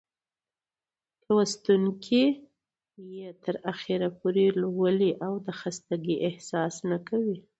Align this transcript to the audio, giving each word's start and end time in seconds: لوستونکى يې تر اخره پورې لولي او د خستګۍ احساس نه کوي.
لوستونکى 1.27 2.23
يې 3.15 3.27
تر 3.43 3.55
اخره 3.71 4.07
پورې 4.19 4.45
لولي 4.61 5.11
او 5.25 5.33
د 5.45 5.47
خستګۍ 5.59 6.15
احساس 6.29 6.75
نه 6.89 6.97
کوي. 7.07 7.37